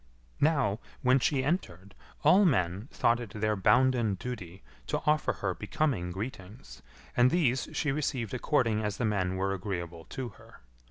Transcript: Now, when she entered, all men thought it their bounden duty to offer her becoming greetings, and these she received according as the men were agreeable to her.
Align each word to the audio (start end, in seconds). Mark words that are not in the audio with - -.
Now, 0.39 0.79
when 1.03 1.19
she 1.19 1.43
entered, 1.43 1.93
all 2.23 2.43
men 2.43 2.87
thought 2.91 3.19
it 3.19 3.33
their 3.39 3.55
bounden 3.55 4.15
duty 4.15 4.63
to 4.87 4.97
offer 5.05 5.31
her 5.31 5.53
becoming 5.53 6.09
greetings, 6.11 6.81
and 7.15 7.29
these 7.29 7.69
she 7.73 7.91
received 7.91 8.33
according 8.33 8.81
as 8.83 8.97
the 8.97 9.05
men 9.05 9.35
were 9.35 9.53
agreeable 9.53 10.05
to 10.05 10.29
her. 10.29 10.61